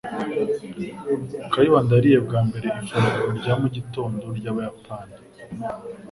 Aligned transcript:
Kayibanda 1.51 1.91
yariye 1.97 2.19
bwa 2.25 2.39
mbere 2.47 2.67
ifunguro 2.81 3.27
rya 3.39 3.53
mugitondo 3.61 4.25
ryabayapani. 4.39 5.13